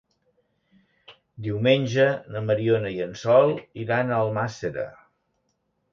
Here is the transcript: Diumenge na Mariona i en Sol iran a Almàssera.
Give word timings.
Diumenge 1.47 2.07
na 2.35 2.43
Mariona 2.47 2.95
i 2.97 3.05
en 3.07 3.15
Sol 3.25 3.53
iran 3.85 4.11
a 4.11 4.19
Almàssera. 4.25 4.91